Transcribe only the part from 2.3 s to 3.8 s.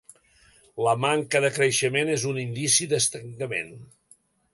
un indici d'estancament.